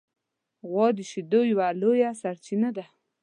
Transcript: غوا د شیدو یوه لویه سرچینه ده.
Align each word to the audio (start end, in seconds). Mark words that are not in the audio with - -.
غوا 0.69 0.87
د 0.97 0.99
شیدو 1.09 1.39
یوه 1.51 1.67
لویه 1.81 2.09
سرچینه 2.21 2.69
ده. 2.77 2.85